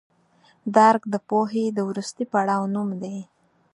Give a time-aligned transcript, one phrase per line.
[0.75, 3.17] درک د پوهې د وروستي پړاو نوم دی.